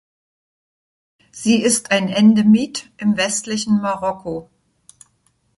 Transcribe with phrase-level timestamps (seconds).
[1.31, 4.49] Sie ist ein Endemit im westlichen Marokko.